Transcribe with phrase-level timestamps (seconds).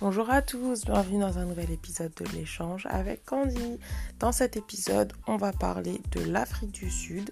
[0.00, 3.78] Bonjour à tous, bienvenue dans un nouvel épisode de l'échange avec Candy.
[4.18, 7.30] Dans cet épisode, on va parler de l'Afrique du Sud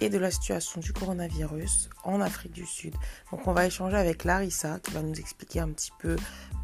[0.00, 2.92] et de la situation du coronavirus en Afrique du Sud.
[3.30, 6.16] Donc on va échanger avec Larissa qui va nous expliquer un petit peu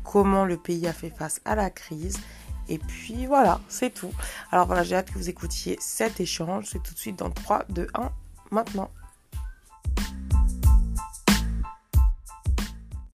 [0.03, 2.19] comment le pays a fait face à la crise.
[2.69, 4.13] Et puis voilà, c'est tout.
[4.51, 6.67] Alors voilà, j'ai hâte que vous écoutiez cet échange.
[6.67, 8.11] C'est tout de suite dans 3, 2, 1,
[8.51, 8.91] maintenant.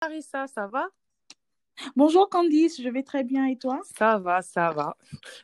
[0.01, 0.87] Larissa, ça va?
[1.97, 3.81] Bonjour Candice, je vais très bien et toi?
[3.97, 4.97] Ça va, ça va.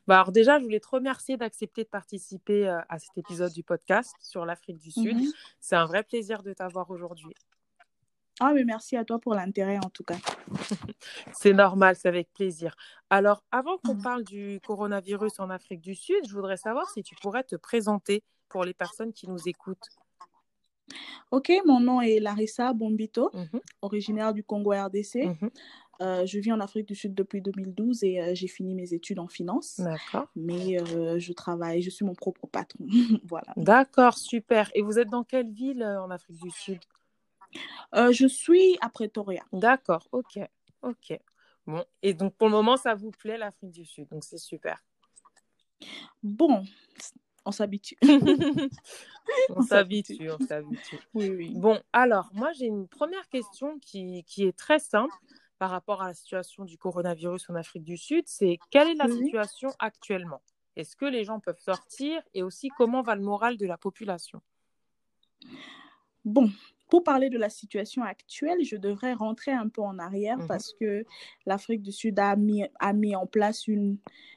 [0.06, 3.62] Bah alors déjà, je voulais te remercier d'accepter de participer euh, à cet épisode du
[3.62, 5.16] podcast sur l'Afrique du Sud.
[5.16, 5.32] Mhm.
[5.60, 7.34] C'est un vrai plaisir de t'avoir aujourd'hui.
[8.40, 10.16] Ah mais merci à toi pour l'intérêt en tout cas.
[11.32, 12.74] C'est normal, c'est avec plaisir.
[13.10, 14.02] Alors, avant qu'on Mhm.
[14.02, 18.22] parle du coronavirus en Afrique du Sud, je voudrais savoir si tu pourrais te présenter
[18.48, 19.88] pour les personnes qui nous écoutent.
[21.30, 25.30] Ok, mon nom est Larissa Bombito, Mhm, originaire du Congo RDC.
[26.00, 29.18] Euh, je vis en Afrique du Sud depuis 2012 et euh, j'ai fini mes études
[29.18, 29.80] en finance.
[29.80, 30.26] D'accord.
[30.34, 32.86] Mais euh, je travaille, je suis mon propre patron.
[33.24, 33.52] voilà.
[33.56, 34.70] D'accord, super.
[34.74, 36.80] Et vous êtes dans quelle ville en Afrique du Sud?
[37.92, 39.44] Je suis à Pretoria.
[39.52, 40.40] D'accord, ok,
[40.82, 41.18] ok.
[41.66, 44.82] Bon, et donc pour le moment, ça vous plaît l'Afrique du Sud, donc c'est super.
[46.22, 46.64] Bon,
[47.44, 47.96] on s'habitue.
[49.50, 50.30] on s'habitue.
[50.30, 50.98] on s'habitue.
[51.14, 51.52] Oui, oui.
[51.54, 55.14] Bon, alors, moi, j'ai une première question qui, qui est très simple
[55.58, 58.24] par rapport à la situation du coronavirus en Afrique du Sud.
[58.26, 60.42] C'est quelle est la situation actuellement?
[60.76, 62.20] Est-ce que les gens peuvent sortir?
[62.34, 64.42] Et aussi, comment va le moral de la population?
[66.24, 66.50] Bon,
[66.88, 70.46] pour parler de la situation actuelle, je devrais rentrer un peu en arrière Mhm.
[70.46, 71.04] parce que
[71.46, 73.96] l'Afrique du Sud a mis, a mis en place une,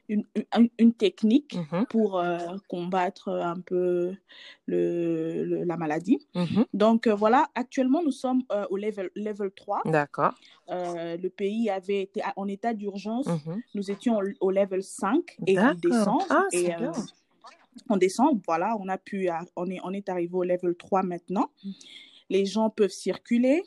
[0.09, 2.38] une, une, une technique Mhm, pour euh,
[2.70, 4.14] combattre un peu
[4.66, 6.25] le, le- la maladie.
[6.36, 6.66] mhm.
[6.73, 9.81] Donc euh, voilà, actuellement nous sommes euh, au level, level 3.
[9.86, 10.34] D'accord.
[10.70, 13.28] Le pays avait été en état d'urgence.
[13.75, 15.75] Nous étions au, au level 5 et D'accord.
[15.81, 16.22] descend.
[16.30, 16.91] Ah, et, bien.
[17.90, 21.50] on descend, voilà, on a pu, on est, on est arrivé au level 3 maintenant.
[22.29, 23.63] Les gens peuvent circuler,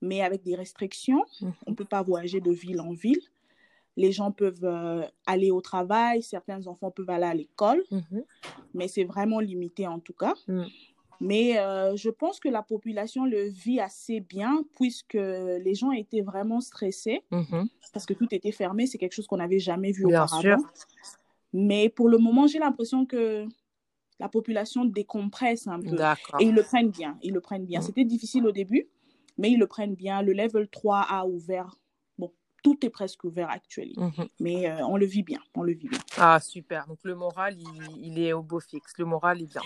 [0.00, 1.24] mais avec des restrictions.
[1.40, 1.52] Mhm.
[1.66, 3.20] On ne peut pas voyager de ville en ville.
[3.96, 8.22] Les gens peuvent euh, aller au travail, certains enfants peuvent aller à l'école, Mhm.
[8.74, 10.34] mais c'est vraiment limité en tout cas.
[10.46, 10.66] Mhm.
[11.20, 16.20] Mais euh, je pense que la population le vit assez bien puisque les gens étaient
[16.20, 17.22] vraiment stressés
[17.92, 18.86] parce que tout était fermé.
[18.86, 20.40] C'est quelque chose qu'on n'avait jamais vu Bien auparavant.
[20.60, 20.72] sûr.
[21.52, 23.46] Mais pour le moment, j'ai l'impression que
[24.20, 25.96] la population décompresse un peu.
[26.40, 27.18] Et ils le prennent bien.
[27.22, 27.80] Ils le prennent bien.
[27.80, 27.82] Mm.
[27.82, 28.88] C'était difficile au début,
[29.36, 30.22] mais ils le prennent bien.
[30.22, 31.76] Le level 3 a ouvert.
[32.18, 34.12] Bon, tout est presque ouvert actuellement.
[34.16, 34.28] Mhm.
[34.40, 35.40] Mais euh, on le vit bien.
[35.54, 36.00] On le vit bien.
[36.16, 36.86] Ah, super.
[36.86, 38.94] Donc, le moral, il, il est au beau fixe.
[38.98, 39.62] Le moral est bien.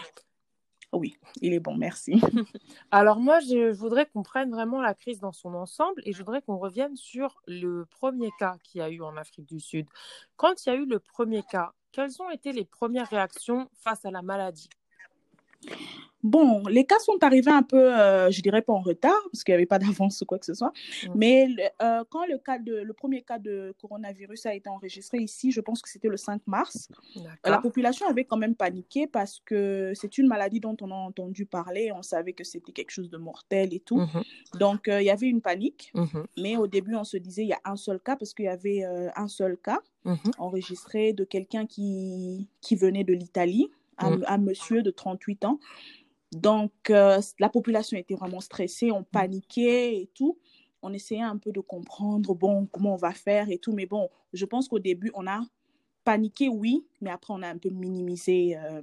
[0.92, 1.74] Oui, il est bon.
[1.74, 2.20] Merci.
[2.90, 6.42] Alors moi, je voudrais qu'on prenne vraiment la crise dans son ensemble et je voudrais
[6.42, 9.86] qu'on revienne sur le premier cas qu'il y a eu en Afrique du Sud.
[10.36, 14.04] Quand il y a eu le premier cas, quelles ont été les premières réactions face
[14.04, 14.68] à la maladie?
[16.22, 19.52] Bon, les cas sont arrivés un peu, euh, je dirais pas en retard, parce qu'il
[19.52, 20.72] n'y avait pas d'avance ou quoi que ce soit.
[21.16, 21.48] Mais
[21.82, 25.60] euh, quand le, cas de, le premier cas de coronavirus a été enregistré ici, je
[25.60, 27.62] pense que c'était le 5 mars, la D'accord.
[27.62, 31.90] population avait quand même paniqué parce que c'est une maladie dont on a entendu parler,
[31.92, 33.98] on savait que c'était quelque chose de mortel et tout.
[33.98, 34.22] Mhm,
[34.60, 37.48] Donc, euh, il y avait une panique, mhm, mais au début, on se disait il
[37.48, 40.18] y a un seul cas parce qu'il y avait euh, un seul cas mhm.
[40.38, 43.70] enregistré de quelqu'un qui, qui venait de l'Italie,
[44.02, 44.24] un, Mm.
[44.26, 45.58] un monsieur de 38 ans.
[46.32, 50.38] Donc, euh, la population était vraiment stressée, on paniquait et tout.
[50.82, 53.72] On essayait un peu de comprendre, bon, comment on va faire et tout.
[53.72, 55.40] Mais bon, je pense qu'au début, on a
[56.04, 58.80] paniqué, oui, mais après, on a un peu minimisé euh,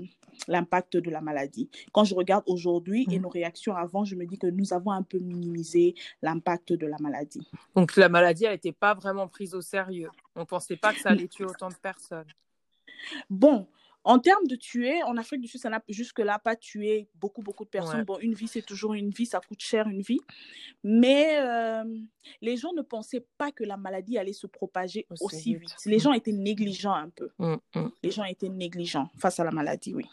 [0.47, 1.69] l'impact de la maladie.
[1.91, 3.23] Quand je regarde aujourd'hui et Mm.
[3.23, 6.95] nos réactions avant, je me dis que nous avons un peu minimisé l'impact de la
[7.01, 7.45] maladie.
[7.75, 10.09] Donc la maladie, elle n'était pas vraiment prise au sérieux.
[10.35, 12.27] On ne pensait pas que ça allait tuer autant de personnes.
[13.29, 13.67] Bon,
[14.09, 17.63] en termes de tuer, en Afrique du Sud, ça n'a jusque-là pas tué beaucoup, beaucoup
[17.63, 17.99] de personnes.
[17.99, 18.05] Ouais.
[18.05, 20.19] Bon, une vie, c'est toujours une vie, ça coûte cher une vie.
[20.83, 21.83] Mais euh,
[22.41, 25.61] les gens ne pensaient pas que la maladie allait se propager Aussi aussi, vite.
[25.69, 25.75] vite.
[25.85, 25.99] Les Mm.
[25.99, 27.29] gens étaient négligents un peu.
[27.37, 27.89] Mm, mm.
[28.01, 30.05] Les gens étaient négligents face à la maladie, oui.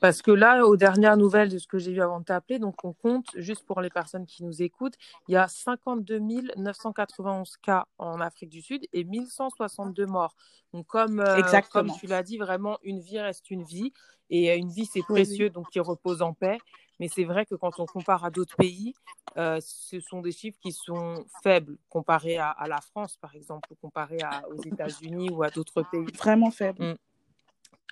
[0.00, 2.84] Parce que là, aux dernières nouvelles de ce que j'ai vu avant de t'appeler, donc
[2.84, 4.94] on compte, juste pour les personnes qui nous écoutent,
[5.26, 6.20] il y a 52
[6.56, 10.36] 991 cas en Afrique du Sud et 1162 morts.
[10.72, 13.92] Donc comme, euh, comme tu l'as dit, vraiment, une vie reste une vie.
[14.30, 16.58] Et euh, une vie, c'est précieux, donc qui repose en paix.
[17.00, 18.94] Mais c'est vrai que quand on compare à d'autres pays,
[19.38, 23.66] euh, ce sont des chiffres qui sont faibles comparés à, à la France, par exemple,
[23.72, 26.06] ou comparés à- aux États-Unis ou à d'autres pays.
[26.18, 26.84] Vraiment faible.
[26.84, 26.94] Mm.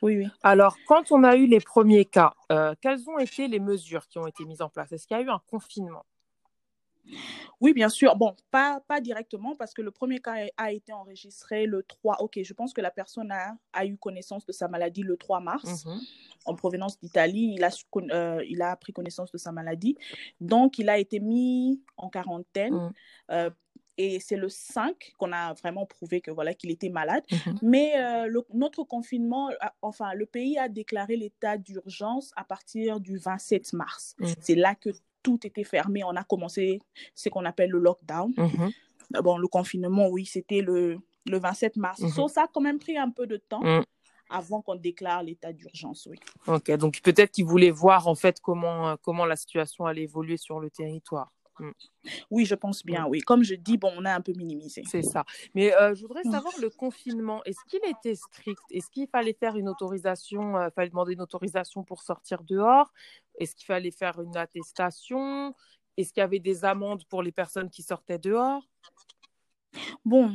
[0.02, 0.28] Oui, oui.
[0.42, 4.19] Alors, quand on a eu les premiers cas, euh, quelles ont été les mesures qui
[4.19, 4.92] ont été mises en place?
[4.92, 6.04] Est-ce qu'il y a eu un confinement?
[7.61, 8.17] Oui, bien sûr.
[8.17, 12.23] Bon, pas, pas directement parce que le premier cas a été enregistré le 3.
[12.23, 15.41] Ok, je pense que la personne a, a eu connaissance de sa maladie le 3
[15.41, 16.00] mars Mhm.
[16.47, 17.55] en provenance d'Italie.
[17.56, 17.70] Il, a
[18.12, 19.97] euh, il a pris connaissance de sa maladie.
[20.41, 22.75] Donc, il a été mis en quarantaine.
[22.75, 22.93] Mm.
[23.32, 23.50] euh,
[23.99, 27.23] et c'est le 5 qu'on a vraiment prouvé que voilà qu'il était malade.
[27.31, 27.58] Mhm.
[27.61, 29.50] Mais euh, le- notre confinement,
[29.82, 34.14] enfin, le pays a déclaré l'état d'urgence à partir du 27 mars.
[34.19, 34.26] Mm.
[34.41, 34.88] C'est là que
[35.22, 36.02] tout était fermé.
[36.05, 36.81] On a commencé
[37.14, 38.32] ce qu'on appelle le lockdown.
[38.37, 38.70] Mhm.
[39.22, 42.00] Bon, le confinement, oui, c'était le, le 27 mars.
[42.00, 42.11] Mhm.
[42.11, 43.82] So, ça a quand même pris un peu de temps Mm.
[44.28, 46.17] avant qu'on déclare l'état d'urgence, oui.
[46.46, 50.37] Ok, donc peut-être qu'ils voulaient voir en fait comment, euh, comment la situation allait évoluer
[50.37, 51.32] sur le territoire.
[52.31, 53.21] Oui, je pense bien, oui.
[53.21, 54.83] Comme je dis, bon, on a un peu minimisé.
[54.83, 55.25] C'est ça.
[55.55, 56.31] Mais euh, je voudrais Mm.
[56.31, 58.62] savoir le confinement, est-ce qu'il était strict?
[58.71, 62.93] Est-ce qu'il fallait faire une autorisation, euh, fallait demander une autorisation pour sortir dehors?
[63.39, 65.55] Est-ce qu'il fallait faire une attestation?
[65.97, 68.62] Est-ce qu'il y avait des amendes pour les personnes qui sortaient dehors?
[70.05, 70.32] Bon,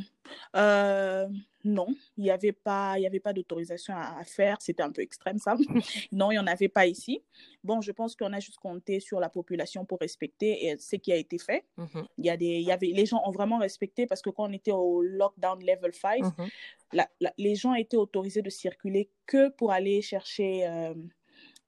[0.56, 1.28] euh,
[1.64, 4.56] non, il n'y avait pas, il y avait pas d'autorisation à, à faire.
[4.60, 5.56] C'était un peu extrême, ça.
[6.12, 7.22] non, il n'y en avait pas ici.
[7.64, 11.12] Bon, je pense qu'on a juste compté sur la population pour respecter et ce qui
[11.12, 11.64] a été fait.
[11.76, 14.30] Mhm, Il y a des, il y avait, les gens ont vraiment respecté parce que
[14.30, 16.48] quand on était au lockdown level 5, mhm,
[16.92, 20.94] la- la- les gens étaient autorisés de circuler que pour aller chercher euh,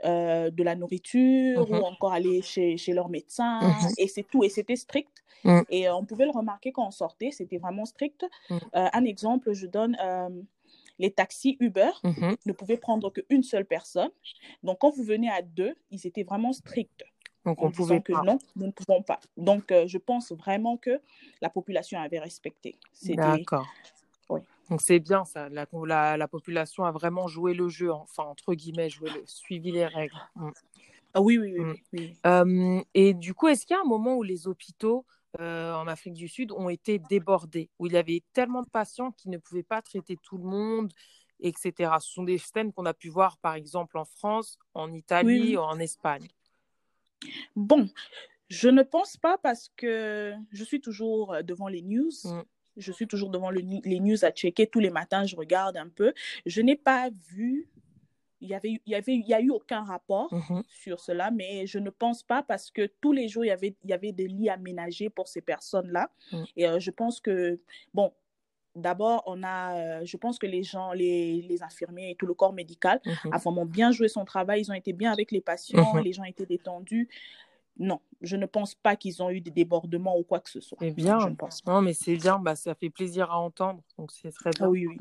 [0.05, 1.81] euh, de la nourriture Mhm.
[1.81, 3.77] ou encore aller chez, chez leur médecin.
[3.99, 4.45] Et c'est tout.
[4.45, 5.18] Et c'était strict.
[5.45, 5.65] Mhm.
[5.71, 7.31] Et euh, on pouvait le remarquer quand on sortait.
[7.31, 8.27] C'était vraiment strict.
[8.51, 8.59] Mhm.
[8.75, 10.29] Euh, un exemple, je donne euh,
[10.99, 12.37] les taxis Uber mhm.
[12.47, 14.11] ne pouvaient prendre qu'une seule personne.
[14.63, 17.05] Donc, quand vous venez à deux, ils étaient vraiment stricts
[17.45, 18.23] Donc on pouvait que pas.
[18.23, 19.21] non, nous ne pouvons pas.
[19.37, 21.01] Donc, euh, je pense vraiment que
[21.41, 22.77] la population avait respecté.
[23.05, 23.67] D'accord.
[24.29, 24.41] Oui.
[24.69, 25.49] Donc c'est bien ça.
[25.49, 29.73] La, la, la population a vraiment joué le jeu, enfin entre guillemets, joué le, suivi
[29.73, 30.15] les règles.
[30.37, 30.51] Mm.
[31.15, 31.71] Ah oui, oui, oui, Mm.
[31.71, 32.17] oui, oui.
[32.27, 35.07] Euh, et du coup, est-ce qu'il y a un moment où les hôpitaux
[35.41, 39.13] euh, en Afrique du Sud ont été débordés, où il y avait tellement de patients
[39.13, 40.93] qui ne pouvaient pas traiter tout le monde,
[41.41, 41.93] etc.
[42.01, 45.49] Ce sont des scènes qu'on a pu voir, par exemple, en France, en Italie, Oui,
[45.51, 45.57] oui.
[45.57, 46.29] en Espagne.
[47.57, 47.89] Bon,
[48.49, 52.11] je ne pense pas parce que je suis toujours devant les news.
[52.25, 52.43] Mm.
[52.77, 54.67] Je suis toujours devant le les news à checker.
[54.69, 56.15] Tous les matins, je regarde un peu.
[56.47, 57.69] Je n'ai pas vu,
[58.41, 60.63] il y avait, il y avait, il y a eu aucun rapport Mhm.
[60.69, 63.75] sur cela, mais je ne pense pas parce que tous les jours, il y avait,
[63.85, 66.11] il y avait des lits aménagés pour ces personnes-là.
[66.33, 66.43] Mm.
[66.57, 67.59] Et euh, je pense que,
[67.95, 68.13] bon,
[68.77, 72.35] d'abord, on a, euh, je pense que les gens, les, les infirmiers et tout le
[72.35, 73.33] corps médical Mhm.
[73.33, 74.61] a vraiment bien joué son travail.
[74.63, 76.03] Ils ont été bien avec les patients, Mhm.
[76.05, 77.09] les gens étaient détendus.
[77.81, 80.79] Non, je ne pense pas qu'ils ont eu des débordements ou quoi que ce soit.
[80.81, 81.19] C'est bien.
[81.21, 81.73] je ne pense pas.
[81.73, 84.69] Non, mais c'est bien, bah, ça fait plaisir à entendre, donc c'est très bien.
[84.69, 84.97] oui, oui.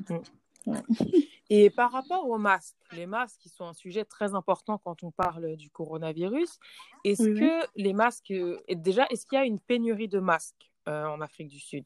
[1.50, 5.12] Et par rapport aux masques, les masques qui sont un sujet très important quand on
[5.12, 6.60] parle du coronavirus,
[7.06, 10.70] est-ce Oui, que les masques, euh, déjà, est-ce qu'il y a une pénurie de masques
[10.90, 11.86] euh, en Afrique du Sud?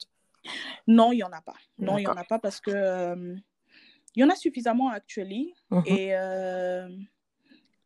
[0.87, 1.53] Non, il n'y en a pas.
[1.77, 3.35] Non, il n'y en a pas parce que euh,
[4.15, 5.83] il y en a suffisamment actuellement Mhm.
[5.85, 6.89] et euh,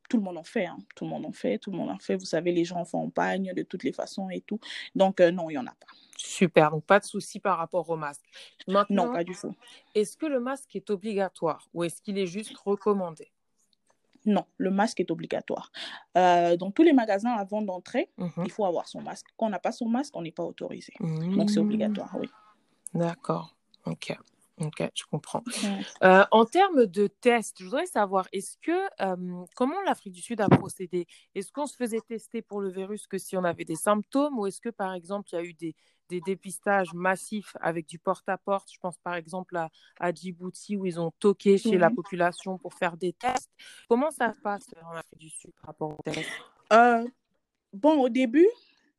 [0.10, 0.66] tout le monde en fait.
[0.66, 0.78] hein.
[0.96, 2.16] Tout le monde en fait, tout le monde en fait.
[2.16, 4.60] Vous savez, les gens en font en pagne de toutes les façons et tout.
[4.96, 5.88] Donc, non, il n'y en a pas.
[6.26, 8.24] Super, donc pas de souci par rapport au masque.
[8.68, 9.56] Non, Maintenant, pas du tout.
[9.94, 13.32] est-ce que le masque est obligatoire ou est-ce qu'il est juste recommandé?
[14.26, 15.72] Non, le masque est obligatoire.
[16.18, 18.32] Euh, dans tous les magasins, avant d'entrer, Mhm.
[18.46, 19.28] il faut avoir son masque.
[19.38, 20.94] Quand on n'a pas son masque, on n'est pas autorisé.
[21.00, 21.64] Donc, c'est Mmh.
[21.64, 22.28] obligatoire, oui.
[22.96, 23.56] D'accord,
[23.86, 24.18] ok,
[24.62, 25.44] ok, je comprends.
[26.04, 30.42] Euh, en termes de tests, je voudrais savoir, est-ce que, euh, comment l'Afrique du Sud
[30.42, 31.06] a procédé?
[31.36, 34.48] Est-ce qu'on se faisait tester pour le virus que si on avait des symptômes ou
[34.48, 35.76] est-ce que, par exemple, il y a eu des,
[36.10, 38.70] des dépistages massifs avec du porte-à-porte?
[38.72, 39.70] Je pense, par exemple, à,
[40.00, 43.52] à Djibouti où ils ont toqué chez la population pour faire des tests.
[43.90, 46.30] Comment ça se passe en Afrique du Sud par rapport aux tests?
[46.74, 47.08] Euh,
[47.74, 48.48] bon, au début,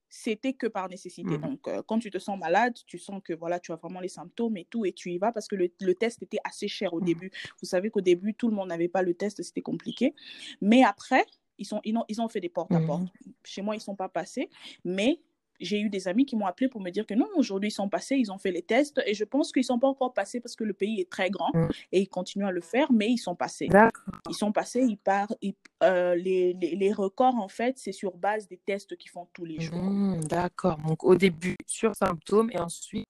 [0.09, 1.37] c'était que par nécessité.
[1.37, 1.41] Mhm.
[1.41, 4.09] Donc, euh, quand tu te sens malade, tu sens que voilà, tu as vraiment les
[4.09, 6.95] symptômes et tout, et tu y vas parce que le, le test était assez cher
[6.95, 7.07] au Mhm.
[7.07, 7.31] début.
[7.61, 10.15] Vous savez qu'au début, tout le monde n'avait pas le test, c'était compliqué.
[10.61, 11.25] Mais après,
[11.59, 13.03] ils, sont, ils, ont, ils ont fait des porte-à-porte.
[13.03, 13.33] Mhm.
[13.45, 14.49] Chez moi, ils ne sont pas passés,
[14.85, 15.21] mais
[15.61, 17.89] j'ai eu des amis qui m'ont appelé pour me dire que non, aujourd'hui, ils sont
[17.89, 20.41] passés, ils ont fait les tests, et je pense qu'ils ne sont pas encore passés
[20.41, 21.71] parce que le pays est très grand, Mhm.
[21.93, 24.15] et ils continuent à le faire, mais ils sont passés D'accord.
[24.29, 25.37] ils sont passés, ils partent,
[25.83, 29.45] euh, les, les, les records, en fait, c'est sur base des tests qu'ils font tous
[29.45, 29.77] les jours.
[29.83, 30.79] Mhm, d'accord.
[30.79, 33.07] Donc, au début, sur symptômes et ensuite,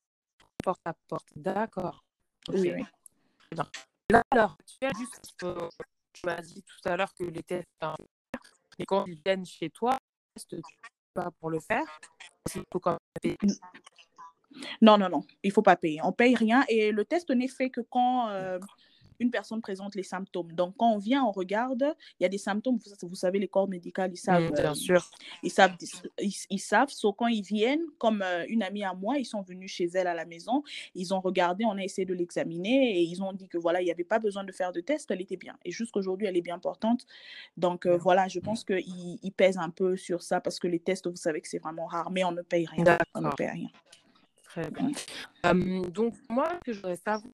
[0.63, 1.29] porte-à-porte.
[1.37, 2.05] D'accord.
[2.49, 2.57] Ok.
[2.59, 2.85] Oui, oui.
[4.11, 5.69] Là, à l'heure actuelle, juste, euh,
[6.13, 7.95] tu dit tout à l'heure que les tests, hein,
[8.79, 9.97] mais quand ils viennent chez toi,
[10.49, 10.57] tu
[11.41, 11.85] pour le faire.
[14.81, 16.01] Non, non, non, il faut pas payer.
[16.03, 18.59] On paye rien et le test n'est fait que quand, euh,
[19.21, 20.53] une personne présente les symptômes.
[20.53, 23.69] Donc, quand on vient, on regarde, il y a des symptômes, vous, savez, les corps
[23.69, 24.51] médicaux, ils savent.
[24.51, 25.11] Mm, bien sûr.
[25.43, 25.77] Ils savent,
[26.19, 26.91] ils, savent.
[26.91, 30.15] Sauf quand ils viennent, comme une amie à moi, ils sont venus chez elle à
[30.15, 30.63] la maison,
[30.95, 33.85] ils ont regardé, on a essayé de l'examiner et ils ont dit que voilà, il
[33.85, 35.57] n'y avait pas besoin de faire de test, elle était bien.
[35.65, 37.07] Et jusqu'aujourd'hui, elle est bien portante.
[37.57, 41.07] Donc, voilà, je pense qu'ils il pèsent un peu sur ça parce que les tests,
[41.07, 42.99] vous savez que c'est vraiment rare, mais on ne paye rien.
[43.15, 43.69] On ne paye rien.
[44.45, 44.91] Très bien.
[45.45, 47.31] Euh, donc, moi, ce que je voudrais savoir, euh,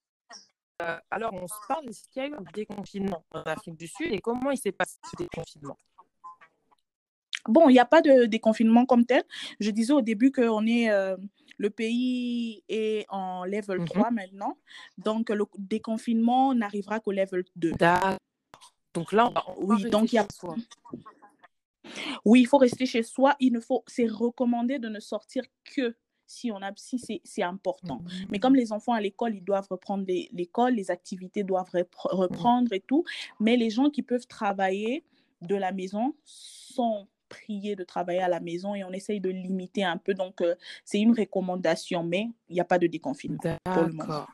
[1.11, 4.13] alors on se parle, est-ce qu'il y a eu un déconfinement en Afrique du Sud
[4.13, 5.77] et comment il s'est passé ce déconfinement?
[7.49, 9.25] Bon, il n'y a pas de déconfinement comme tel.
[9.59, 11.17] Je disais au début qu'on est, euh,
[11.59, 14.15] le pays est en level 3 mhm.
[14.15, 14.57] maintenant.
[14.99, 17.73] Donc, le déconfinement n'arrivera qu'au level 2.
[18.95, 20.27] Donc là, on va, oui, donc il y a...
[22.25, 23.35] Oui, il faut rester chez soi.
[23.41, 27.99] Il ne faut, c'est recommandé de ne sortir que si on a si c'est important.
[27.99, 28.27] Mm-hmm.
[28.31, 31.71] Mais comme les enfants à l'école, ils doivent reprendre l'école, les activités doivent
[32.05, 33.05] reprendre et tout.
[33.41, 35.05] Mais les gens qui peuvent travailler
[35.43, 39.85] de la maison sont priés de travailler à la maison et on essaye de limiter
[39.85, 40.15] un peu.
[40.15, 44.27] Donc, euh, c'est une recommandation, mais il n'y a pas de déconfinement pour le moment.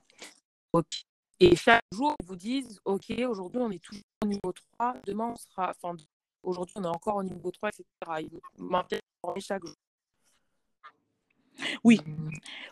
[0.73, 1.04] Ok.
[1.40, 5.33] Et chaque jour, ils vous disent, OK, aujourd'hui, on est toujours au niveau 3, demain,
[5.33, 5.97] on sera, enfin,
[6.42, 7.85] aujourd'hui, on est encore au niveau 3, etc.
[8.21, 8.28] Ils
[8.59, 9.76] vous chaque jour.
[11.85, 12.31] Oui, mmh.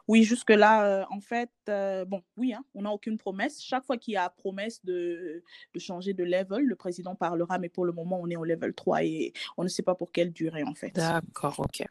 [0.09, 3.63] oui, jusque-là, euh, en fait, euh, bon, oui, hein, on n'a aucune promesse.
[3.63, 5.43] Chaque fois qu'il y a promesse de,
[5.75, 8.75] de, changer de level, le président parlera, mais pour le moment, on est au level
[8.75, 10.95] 3 et on ne sait pas pour quelle durée, en fait.
[10.95, 11.85] D'accord, ok.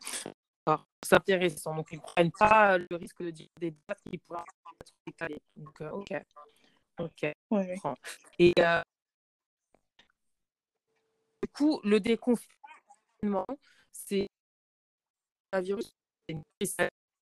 [1.04, 1.75] C'est intéressant.
[1.75, 4.42] Donc, ils ne prennent pas le risque de dire des dates qui pourraient
[4.82, 5.42] être décalées.
[5.56, 6.14] Donc, euh, ok.
[6.98, 7.25] Ok.
[8.40, 8.54] Et
[11.44, 13.46] du coup, le déconfinement,
[13.92, 14.28] c'est
[15.52, 15.94] un virus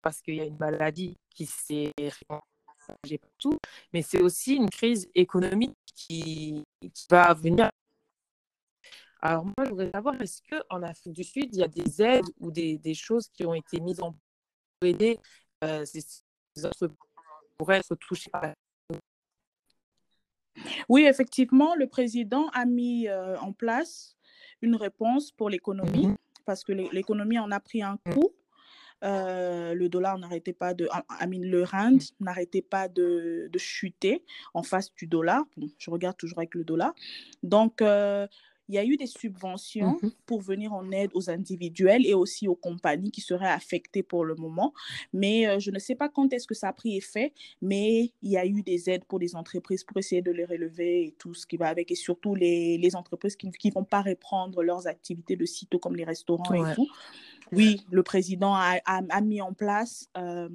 [0.03, 3.59] parce qu'il y a une maladie qui s'est répandue partout,
[3.93, 6.63] mais c'est aussi une crise économique qui,
[7.11, 7.71] va venir.
[9.21, 12.29] Alors moi, je voudrais savoir, est-ce qu'en Afrique du Sud, il y a des aides
[12.39, 14.23] ou des, des choses qui ont été mises en place
[14.79, 15.19] pour aider
[15.65, 16.05] euh, ces,
[16.65, 16.97] entreprises
[17.59, 18.55] pour être touchées par la
[20.89, 24.17] oui, effectivement, le président a mis euh, en place
[24.63, 26.17] une réponse pour l'économie mm-hmm.
[26.45, 28.33] parce que l'économie en a pris un coup.
[29.05, 30.89] Euh, le dollar n'arrêtait pas de,
[31.21, 34.25] I mean, le rand n'arrêtait pas de, de, chuter
[34.55, 35.45] en face du dollar.
[35.79, 36.95] je regarde toujours avec le dollar.
[37.43, 38.27] Donc, euh,
[38.69, 42.49] il y a eu des subventions mmh pour venir en aide aux individuels et aussi
[42.49, 44.75] aux compagnies qui seraient affectées pour le moment.
[45.13, 48.31] Mais euh, je ne sais pas quand est-ce que ça a pris effet, mais il
[48.31, 51.33] y a eu des aides pour les entreprises pour essayer de les relever et tout
[51.33, 54.89] ce qui va avec, et surtout les, les entreprises qui ne vont pas reprendre leurs
[54.89, 56.89] activités de sitôt comme les restaurants et tout.
[57.53, 60.49] Oui, le président a, a, mis en place euh,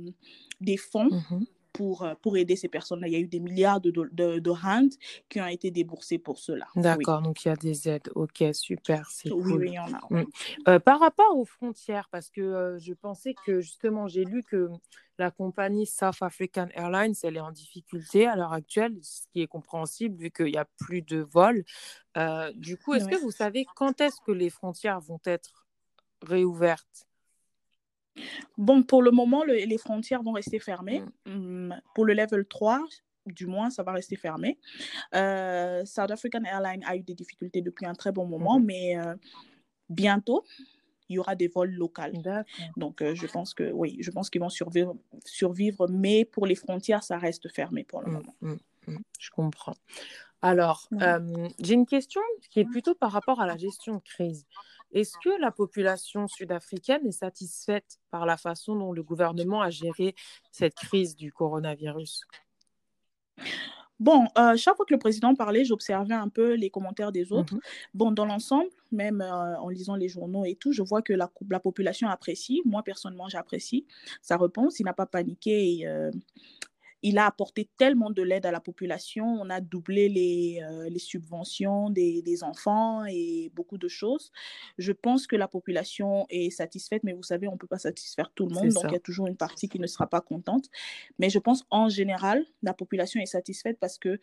[0.60, 1.10] des fonds.
[1.10, 3.08] Mmh pour, euh, pour aider ces personnes-là.
[3.08, 4.90] Il y a eu des milliards de, de, de rand
[5.30, 6.68] qui ont été déboursés pour cela.
[6.76, 8.10] D'accord, donc il y a des aides.
[8.16, 9.62] Ok, super, c'est oui, cool.
[9.62, 10.02] Oui, il y en a.
[10.10, 10.26] Mm.
[10.68, 14.70] Euh, par rapport aux frontières, parce que je pensais que justement, j'ai lu que
[15.18, 19.48] la compagnie South African Airlines, elle est en difficulté à l'heure actuelle, ce qui est
[19.48, 21.64] compréhensible vu qu'il n'y a plus de vols.
[22.56, 25.61] du coup, est-ce que vous savez quand est-ce que les frontières vont être
[26.22, 27.08] réouverte
[28.58, 31.02] Bon, pour le moment, les frontières vont rester fermées.
[31.26, 31.68] Mm.
[31.70, 32.84] Mm, pour le level 3,
[33.26, 34.58] du moins, ça va rester fermé.
[35.16, 38.66] Euh, South African Airlines a eu des difficultés depuis un très bon moment, mm-hmm.
[38.66, 39.16] mais euh,
[39.90, 40.44] bientôt,
[41.10, 42.02] il y aura des vols locaux.
[42.78, 46.56] Donc, euh, je pense que oui, je pense qu'ils vont survivre, survivre, mais pour les
[46.56, 48.58] frontières, ça reste fermé pour le mm, moment.
[49.20, 49.76] je comprends.
[50.42, 50.90] Alors,
[51.60, 54.48] j'ai une question qui est plutôt par rapport à la gestion de crise.
[54.92, 60.16] Est-ce que la population sud-africaine est satisfaite par la façon dont le gouvernement a géré
[60.52, 62.22] cette crise du coronavirus?
[64.02, 67.54] Bon, euh, chaque fois que le président parlait, j'observais un peu les commentaires des autres.
[67.54, 67.62] Mhm.
[67.94, 71.32] Bon, dans l'ensemble, même euh, en lisant les journaux et tout, je vois que la,
[71.52, 72.64] la population apprécie.
[72.66, 73.86] Moi, personnellement, j'apprécie
[74.24, 74.80] sa réponse.
[74.80, 76.10] Il n'a pas paniqué et euh,
[77.04, 79.26] il a apporté tellement de l'aide à la population.
[79.26, 84.32] On a doublé les, euh, les subventions des, des, enfants et beaucoup de choses.
[84.78, 88.32] Je pense que la population est satisfaite, mais vous savez, on ne peut pas satisfaire
[88.34, 88.70] tout le monde.
[88.70, 90.70] Donc, il y a toujours une partie qui ne sera pas contente.
[91.20, 94.20] Mais je pense en général, la population est satisfaite parce que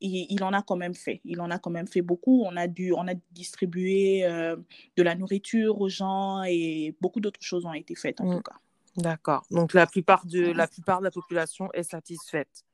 [0.00, 1.20] il, en a quand même fait.
[1.24, 2.42] Il en a quand même fait beaucoup.
[2.44, 4.56] On a, dû, on a distribué euh,
[4.96, 8.36] de la nourriture aux gens et beaucoup d'autres choses ont été faites en mmh.
[8.36, 8.60] tout cas.
[8.96, 9.44] D'accord.
[9.50, 12.64] Donc la plupart de la plupart de la population est satisfaite.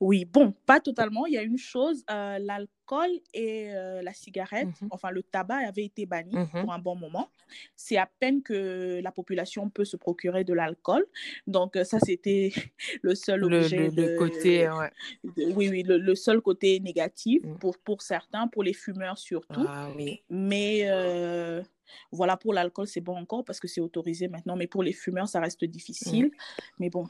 [0.00, 1.24] Oui, bon, pas totalement.
[1.26, 4.88] Il y a une chose, euh, l'alcool et euh, la cigarette, Mhm.
[4.90, 6.48] enfin le tabac avait été banni Mhm.
[6.62, 7.30] pour un bon moment.
[7.76, 11.06] C'est à peine que la population peut se procurer de l'alcool.
[11.46, 12.50] Donc euh, ça, c'était
[13.02, 14.90] le seul objet le, le de, côté, ouais.
[15.22, 17.54] de- oui, oui, le, le seul côté négatif Mm.
[17.58, 19.64] pour, pour certains, pour les fumeurs surtout.
[19.68, 20.24] Ah oui.
[20.28, 21.62] Mais euh,
[22.10, 24.56] voilà, pour l'alcool, c'est bon encore parce que c'est autorisé maintenant.
[24.56, 26.30] Mais pour les fumeurs, ça reste difficile.
[26.78, 27.06] Mais bon,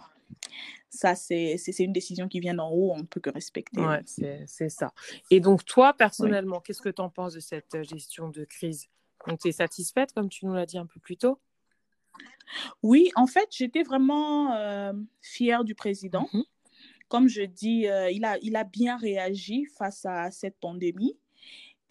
[0.89, 3.81] ça, c'est une décision qui vient d'en haut, on ne peut que respecter.
[3.81, 4.93] Ouais, c'est ça.
[5.31, 8.89] Et donc, toi, personnellement, qu'est-ce que tu en penses de cette euh, gestion de crise?
[9.27, 11.41] Donc, tu es satisfaite, comme tu nous l'as dit un peu plus tôt?
[12.83, 16.29] Oui, en fait, j'étais vraiment euh, fière du président.
[16.33, 16.45] Mhm.
[17.09, 21.19] Comme je dis, euh, il a, il a bien réagi face à cette pandémie.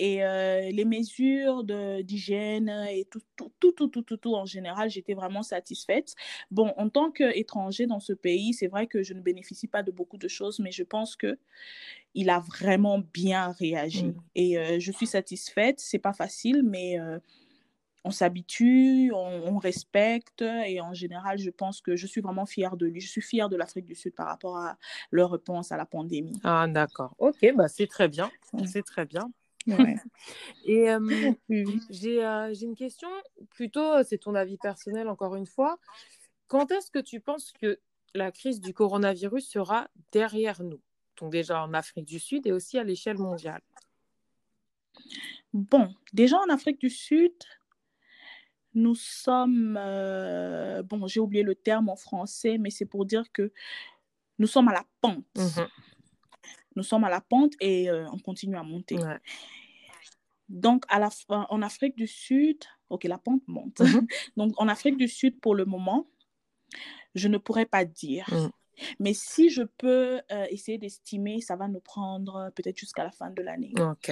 [0.03, 4.89] Et euh, les mesures d'hygiène et tout, tout, tout, tout, tout, tout, tout en général,
[4.89, 6.15] j'étais vraiment satisfaite.
[6.49, 9.91] Bon, en tant qu'étranger dans ce pays, c'est vrai que je ne bénéficie pas de
[9.91, 11.37] beaucoup de choses, mais je pense que
[12.15, 14.07] il a vraiment bien réagi.
[14.07, 14.15] Mm.
[14.33, 15.79] Et euh, je suis satisfaite.
[15.79, 17.19] C'est pas facile, mais euh,
[18.03, 20.41] on s'habitue, on, on respecte.
[20.41, 23.01] Et en général, je pense que je suis vraiment fière de lui.
[23.01, 24.79] Je suis fière de l'Afrique du Sud par rapport à
[25.11, 26.39] leur réponse à la pandémie.
[26.43, 27.13] Ah, d'accord.
[27.19, 28.31] Ok, bah, c'est très bien.
[28.65, 29.31] C'est très bien.
[29.67, 29.95] Ouais.
[30.65, 31.33] Et euh,
[31.89, 33.09] j'ai euh, une question,
[33.49, 35.79] plutôt, c'est ton avis personnel encore une fois.
[36.47, 37.79] Quand est-ce que tu penses que
[38.13, 40.81] la crise du coronavirus sera derrière nous?
[41.19, 43.61] Donc déjà en Afrique du Sud et aussi à l'échelle mondiale.
[45.53, 47.33] Bon, déjà en Afrique du Sud,
[48.73, 53.51] nous sommes, euh, bon, j'ai oublié le terme en français, mais c'est pour dire que
[54.39, 55.25] nous sommes à la pente.
[55.35, 55.67] Mhm.
[56.75, 58.95] Nous sommes à la pente et euh, on continue à monter.
[58.97, 59.19] Ouais.
[60.49, 62.57] Donc, à la fin, en Afrique du Sud,
[62.89, 63.79] ok, la pente monte.
[63.79, 64.07] Mhm.
[64.37, 66.07] Donc, en Afrique du Sud, pour le moment,
[67.15, 68.27] je ne pourrais pas dire.
[68.31, 68.49] Mm.
[68.99, 73.11] Mais si je peux euh, essayer d'estimer, ça va nous prendre euh, peut-être jusqu'à la
[73.11, 74.11] fin de l'année Ok.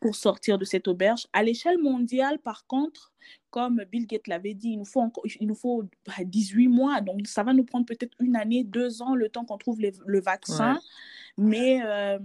[0.00, 1.26] pour sortir de cette auberge.
[1.32, 3.12] À l'échelle mondiale, par contre,
[3.50, 7.00] comme Bill Gates l'avait dit, il nous faut, encore, il nous faut bah, 18 mois.
[7.02, 9.92] Donc, ça va nous prendre peut-être une année, deux ans, le temps qu'on trouve les-
[10.06, 10.74] le vaccin.
[10.74, 10.80] Ouais.
[11.38, 12.18] Mais euh,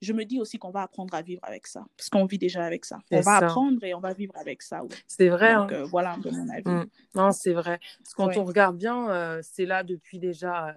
[0.00, 2.64] je me dis aussi qu'on va apprendre à vivre avec ça, parce qu'on vit déjà
[2.64, 2.98] avec ça.
[3.10, 3.46] On va ça.
[3.46, 4.82] apprendre et on va vivre avec ça.
[4.82, 4.90] oui.
[5.06, 5.76] C'est vrai, Donc, hein.
[5.76, 6.68] euh, voilà un peu mon avis.
[6.68, 6.86] Mm.
[7.14, 7.78] Non, c'est vrai.
[7.98, 8.38] Parce que quand Ouais.
[8.38, 10.74] on regarde bien, euh, c'est là depuis déjà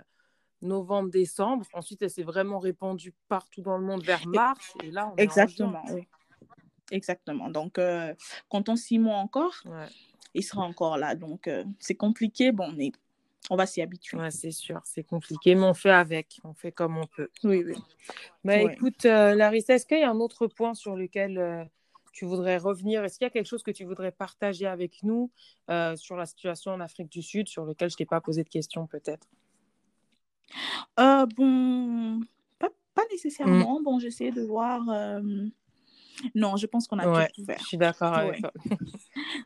[0.62, 1.65] novembre, décembre.
[1.74, 4.74] Ensuite, elle s'est vraiment répandue partout dans le monde vers mars.
[4.84, 5.15] Et là, on.
[5.17, 6.08] Exactement, oui.
[6.91, 7.50] Exactement.
[7.50, 8.13] Donc, euh,
[8.48, 9.88] comptons six mois encore, Ouais,
[10.36, 11.15] il sera encore là.
[11.15, 12.91] Donc, euh, c'est compliqué, bon, mais
[13.50, 14.18] on va s'y habituer.
[14.18, 14.82] ouais, c'est sûr.
[14.86, 16.40] C'est compliqué, mais on fait avec.
[16.44, 17.30] On fait comme on peut.
[17.44, 17.76] Oui, oui.
[18.44, 18.74] Bah, Ouais.
[18.74, 21.64] écoute, euh, Larissa, est-ce qu'il y a un autre point sur lequel euh,
[22.14, 23.04] tu voudrais revenir?
[23.04, 25.32] Est-ce qu'il y a quelque chose que tu voudrais partager avec nous
[25.70, 28.50] euh, sur la situation en Afrique du Sud, sur lequel je t'ai pas posé de
[28.50, 29.28] questions peut-être?
[31.00, 32.22] Euh, bon,
[32.60, 33.12] pas, pas Mm.
[33.12, 33.82] nécessairement.
[33.82, 34.88] Bon, j'essaie de voir.
[34.90, 35.22] euh,
[36.34, 37.60] Non, je pense qu'on a Ouais, tout couvert.
[37.60, 38.40] je suis d'accord avec Ouais.
[38.40, 38.52] toi.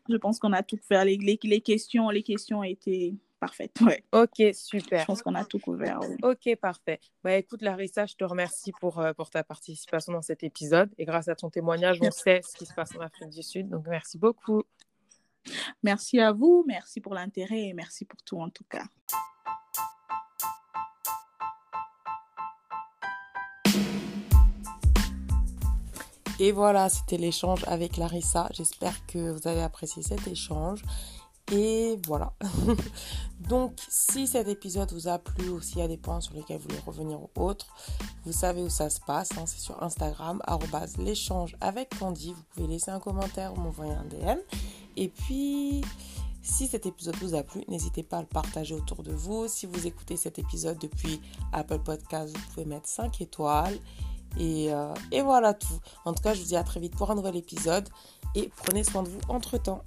[0.10, 1.04] Je pense qu'on a tout couvert.
[1.06, 3.72] Les, les, les questions, les questions étaient parfaites.
[3.82, 4.04] Ouais.
[4.12, 5.06] Ok, Je super.
[5.06, 6.00] pense qu'on a tout couvert.
[6.24, 7.00] Ok, parfait.
[7.24, 10.94] Bah écoute, Larissa, je te remercie pour, euh, pour ta participation dans cet épisode.
[10.98, 13.70] Et grâce à ton témoignage, on sait ce qui se passe en Afrique du Sud.
[13.70, 14.64] Donc merci beaucoup.
[15.84, 18.84] Merci à vous, merci pour l'intérêt et merci pour tout en tout cas.
[26.42, 28.48] Et voilà, c'était l'échange avec Larissa.
[28.54, 30.84] J'espère que vous avez apprécié cet échange.
[31.52, 32.34] Et voilà.
[33.40, 36.58] Donc, si cet épisode vous a plu ou s'il y a des points sur lesquels
[36.58, 37.68] vous voulez revenir ou autres,
[38.26, 39.32] vous savez où ça se passe.
[39.38, 40.42] hein, c'est sur Instagram,
[41.00, 42.34] l'échange avec Candy.
[42.34, 44.40] Vous pouvez laisser un commentaire ou m'envoyer un DM.
[44.98, 45.82] Et puis,
[46.42, 49.48] si cet épisode vous a plu, n'hésitez pas à le partager autour de vous.
[49.48, 51.20] Si vous écoutez cet épisode depuis
[51.52, 53.80] Apple Podcast, vous pouvez mettre 5 étoiles.
[54.38, 55.80] Et, euh, et voilà tout.
[56.06, 57.90] En tout cas, je vous dis à très vite pour un nouvel épisode
[58.36, 59.84] et prenez soin de vous entre-temps.